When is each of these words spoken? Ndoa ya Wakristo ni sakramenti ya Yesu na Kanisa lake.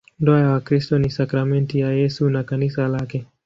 Ndoa 0.19 0.39
ya 0.39 0.47
Wakristo 0.49 0.99
ni 0.99 1.09
sakramenti 1.09 1.79
ya 1.79 1.91
Yesu 1.91 2.29
na 2.29 2.43
Kanisa 2.43 2.87
lake. 2.87 3.25